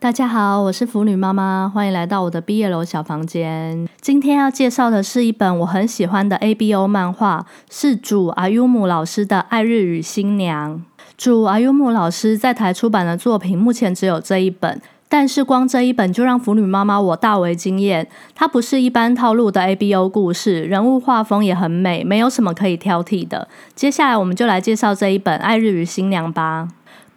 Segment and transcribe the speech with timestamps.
[0.00, 3.86] 大家好，我是腐女妈妈，欢迎来到我的毕业楼小房间。
[4.00, 10.76] 今天要介绍的是一本我很喜欢的 ABO 漫画，是主阿优姆老师的《爱日与新娘》。
[11.18, 18.08] 主阿优姆老师在台出版的作品目前只有这一本，但是光这一本就让腐女妈妈我大为惊艳。
[18.34, 23.46] 它不是一般套路的 ABO 故事，人物画风也很美，没有什么可以挑剔的。
[23.74, 26.68] 接下来我们就来介绍这一本《爱日与新娘》吧。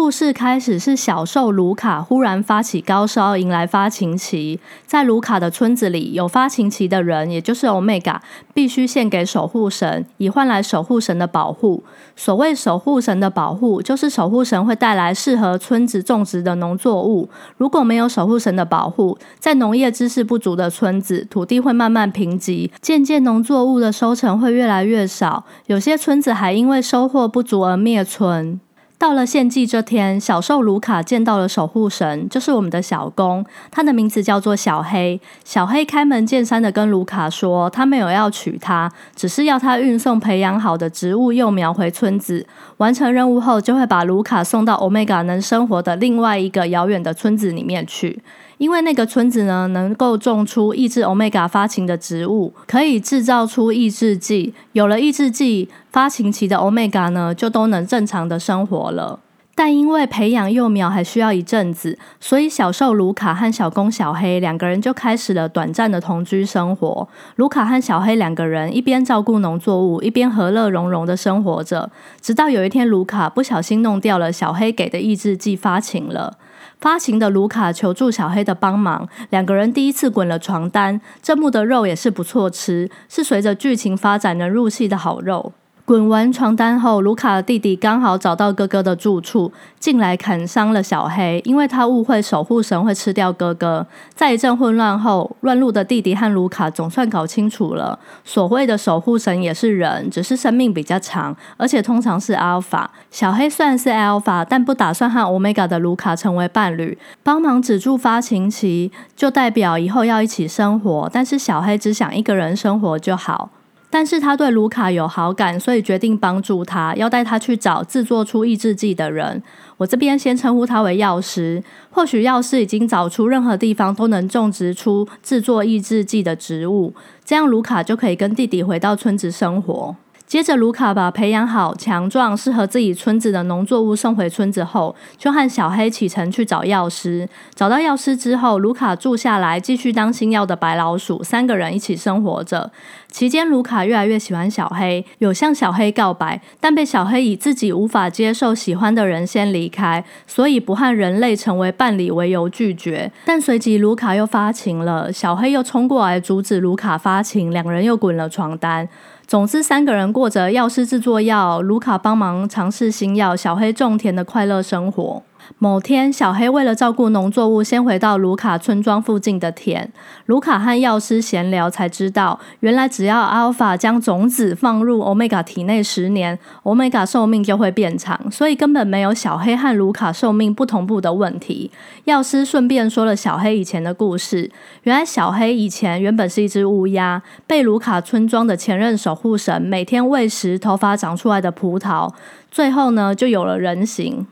[0.00, 4.58] 故事开始是小兽卢卡忽然发起高烧，迎来发情期。
[4.86, 8.22] 在卢卡的村子里，有发情期的人，也就是欧米伽，
[8.54, 11.82] 必须献给守护神，以换来守护神的保护。
[12.14, 17.28] 所谓守护神的保护，就是守护神会带来适合村子种植的农作物。
[17.56, 25.44] 如果没有守护神的保护，在农业知识不足的村子，土地会慢慢贫瘠，渐渐农作物的收成会越来越少。
[25.66, 28.60] 有些村子还因为收获不足而灭村。
[28.98, 35.20] 到了献祭这天，小兽卢卡见到了守护神，就是我们的小公，他的名字叫做小黑。
[35.44, 42.44] 小黑开门见山的跟卢卡说，他没有要娶她，只是要他运送培养好的植物幼苗回村子。
[42.78, 48.20] 完成任务后，就会把卢卡送到欧米伽能生活的另外一个遥远的村子里面去。
[48.58, 54.52] 因为那个村子呢，能够种出抑制欧米伽发情的植物，可以制造出抑制剂。
[54.72, 59.20] 有了抑制剂，发情期的欧米伽呢，就都能正常的生活了。
[59.54, 67.08] 但因为培养幼苗还需要一阵子，所以小兽卢卡和小公小黑两个人就开始了短暂的同居生活。
[67.36, 71.90] 卢卡和小黑两个人一边照顾农作物，一边和乐融融的生活着。
[72.20, 76.36] 直到有一天，卢卡不小心弄掉了小黑给的抑制剂，发情了。
[76.80, 81.00] 发情的卢卡求助小黑的帮忙，两个人第一次滚了床单。
[81.20, 85.52] 这幕的肉也是不错吃，是随着剧情发展能入戏的好肉。
[85.88, 89.50] 滚完床单后，卢卡的弟弟刚好找到哥哥的住处，
[89.80, 93.86] 进来砍伤了小黑，因为他误会守护神会吃掉哥哥。
[94.14, 102.90] 在一阵混乱后，乱入的弟弟和卢卡总算搞清楚了，所谓的守护神也是人，只是生命比较长，而且通常是阿尔法。
[103.10, 111.08] 小黑虽然是阿尔法，但不打算和欧米伽的卢卡成为伴侣，帮忙止住发情期，就代表以后要一起生活。
[111.10, 113.48] 但是小黑只想一个人生活就好。
[113.90, 119.42] 但是他对卢卡有好感，所以决定帮助他，要带他去找制作出抑制剂的人。
[119.78, 121.62] 我这边先称呼他为药师。
[121.90, 126.92] 或许药师已经找出任何地方都能种植出制作抑制剂的植物，
[127.24, 129.96] 这样卢卡就可以跟弟弟回到村子生活。
[130.28, 137.26] 接着，卢卡把培养好、强壮、适合自己村子的农作物送回村子后，就和小黑启程去找药师。
[137.54, 141.24] 找到药师之后，卢卡住下来，继续当星耀的白老鼠。
[141.24, 142.70] 三个人一起生活着。
[143.10, 153.10] 期间，卢卡越来越喜欢小黑，有向小黑告白，但被小黑以自己无法接受喜欢的人先离开，所以不和人类成为伴侣为由拒绝。
[153.24, 158.86] 但随即，卢卡又发情了，小黑又冲过来阻止卢卡发情，两人又滚了床单。
[159.26, 165.22] 总之，三个人或者药师制作药，卢卡帮忙尝试新药，小黑种田的快乐生活。
[165.58, 169.92] 某天，小黑为了照顾农作物，先回到卢卡村庄附近的田。
[170.26, 181.70] 卢卡和药师闲聊，才知道原来只要阿尔法将种子放入欧米伽体内十年，欧米伽寿命就会变长，所以根本没有小黑和卢卡寿命不同步的问题。
[182.04, 184.50] 药师顺便说了小黑以前的故事。
[184.82, 192.12] 原来小黑以前原本是一只乌鸦，被卢卡村庄的前任守护神每天喂食头发长出来的葡萄，
[192.50, 194.26] 最后呢就有了人形。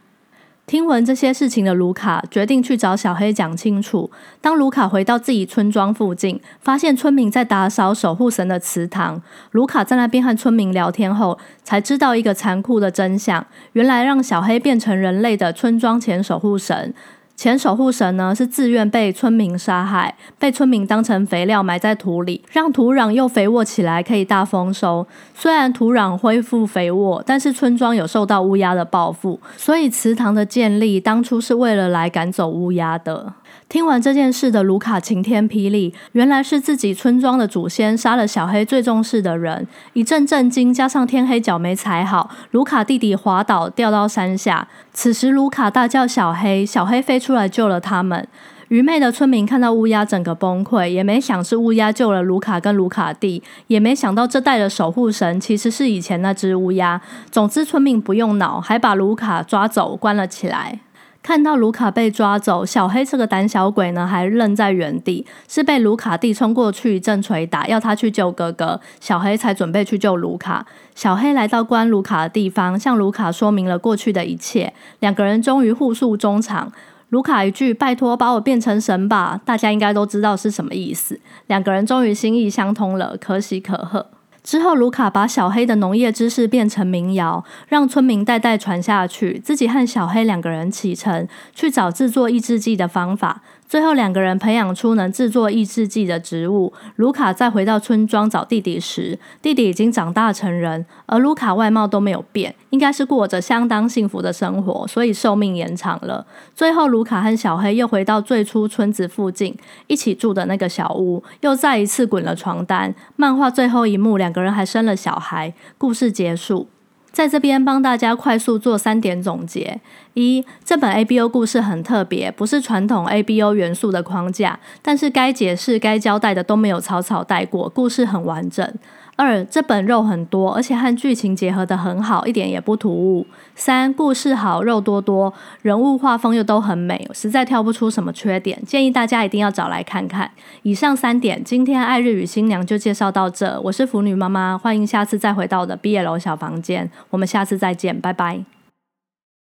[0.67, 4.11] 听闻这些事情的卢卡决定去找小黑讲清楚。
[4.41, 9.23] 当卢卡回到自己村庄附近，发现村民在打扫守护神的祠堂。
[9.53, 16.93] 卢卡在那边和村民聊天后，才知道一个残酷的真相：原来让小黑变成人类的村庄前守护神。
[17.37, 25.07] 前守护神呢是自愿被村民杀害，被村民当成肥料埋在土里，让土壤又肥沃起来，可以大丰收。
[25.35, 33.35] 虽然土壤恢复肥沃，但是村庄有受到乌鸦的报复，所以祠堂的建立当初是为了来赶走乌鸦的。
[33.69, 44.67] 听完这件事的卢卡晴天霹雳，原来是自己村庄的祖先杀了小黑最重视的人，一阵震惊，加上天黑脚没踩好，卢卡弟弟滑倒掉到山下。
[44.93, 48.29] 此时卢卡大叫小黑，小黑飞出来救了他们。
[48.69, 57.01] 愚昧的村民看到乌鸦整个崩溃，也没想是乌鸦救了卢卡跟卢卡弟，也没想到这代的守护神其实是以前那只乌鸦。
[57.31, 60.81] 总之村民不用脑，还把卢卡抓走关了起来。
[61.23, 65.27] 看到卢卡被抓走，小黑这个胆小鬼呢，还愣在原地。
[65.49, 70.65] 是被卢卡弟冲过去一阵捶打，要他去救哥哥，小黑才准备去救卢卡。
[70.95, 74.73] 小黑来到关卢卡的地方，向卢卡说明了过去的一切。
[75.01, 76.73] 两个人终于互诉衷肠。
[77.11, 81.21] 卢卡一句“拜托，把我变成神吧”，大家应该都知道是什么意思。
[81.47, 84.07] 两个人终于心意相通了，可喜可贺。
[84.47, 89.41] 之后，卢卡把小黑的农业知识变成民谣，让村民代代传下去。
[89.41, 93.43] 自己和小黑两个人启程去找制作抑制剂的方法。
[93.69, 96.73] 最后，两个人培养出能制作抑制剂的植物。
[96.95, 106.25] 卢卡再回到村庄找弟弟时，弟弟已经长大成人，而卢卡外貌都没有变，应该是过着相当幸福的生活，所以寿命延长了。
[106.55, 109.53] 最后，卢卡和小黑又回到最初村子附近
[109.89, 112.95] 一起住的那个小屋，又再一次滚了床单。
[113.17, 115.55] 漫画最后一幕，两个人还生了小孩。
[115.79, 116.69] 故事结束。
[117.11, 119.81] 在这边帮大家快速做三点总结：
[120.13, 128.71] 一，这本 A B O 故事很特别，不是传统 A B O 元素的框架，但是该解释、该交代的都没有草草带过，故事很完整。
[129.17, 133.27] 二，这本肉很多，而且和剧情结合得很好，一点也不突兀。
[133.55, 135.33] 三，故事好，肉多多，
[135.63, 140.31] 人物画风又都很美，实在挑不出什么缺点，建议大家一定要找来看看。
[140.63, 143.59] 以上三点，今天爱日与新娘就介绍到这。
[143.63, 148.56] 我是腐女妈妈，欢迎下次再回到我的毕业楼小房间，我们下次再见，拜拜。